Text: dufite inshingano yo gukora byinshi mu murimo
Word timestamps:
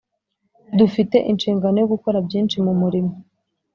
dufite 0.79 1.17
inshingano 1.31 1.75
yo 1.81 1.87
gukora 1.93 2.17
byinshi 2.27 2.57
mu 2.65 2.73
murimo 2.81 3.13